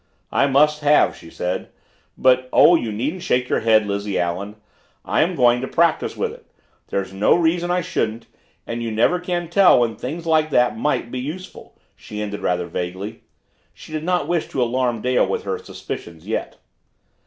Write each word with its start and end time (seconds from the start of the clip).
"I 0.31 0.47
must 0.47 0.81
have," 0.81 1.15
she 1.15 1.29
said. 1.29 1.69
"But 2.17 2.49
oh, 2.51 2.73
you 2.73 2.91
needn't 2.91 3.21
shake 3.21 3.49
your 3.49 3.59
head, 3.59 3.85
Lizzie 3.85 4.17
Allen 4.19 4.55
I 5.05 5.21
am 5.21 5.35
going 5.35 5.61
to 5.61 5.67
practice 5.67 6.17
with 6.17 6.31
it. 6.33 6.43
There's 6.87 7.13
no 7.13 7.35
reason 7.35 7.69
I 7.69 7.81
shouldn't 7.81 8.25
and 8.65 8.81
you 8.81 8.89
never 8.89 9.19
can 9.19 9.47
tell 9.47 9.79
when 9.81 9.95
things 9.95 10.25
like 10.25 10.49
that 10.49 10.75
might 10.75 11.11
be 11.11 11.19
useful," 11.19 11.77
she 11.95 12.19
ended 12.19 12.39
rather 12.39 12.65
vaguely. 12.65 13.21
She 13.75 13.91
did 13.91 14.03
not 14.03 14.27
wish 14.27 14.47
to 14.47 14.63
alarm 14.63 15.01
Dale 15.03 15.27
with 15.27 15.43
her 15.43 15.59
suspicions 15.59 16.25
yet. 16.27 16.57